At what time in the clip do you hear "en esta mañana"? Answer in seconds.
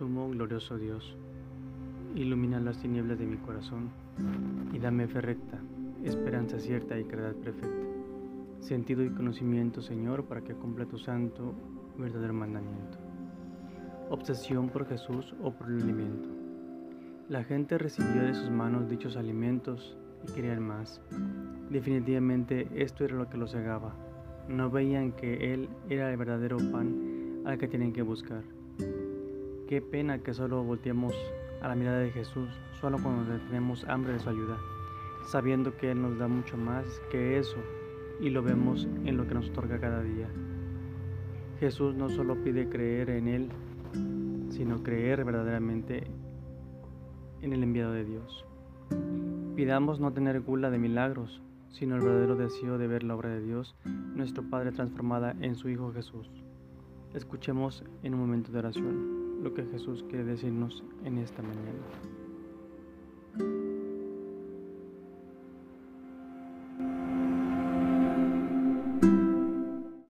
61.04-61.82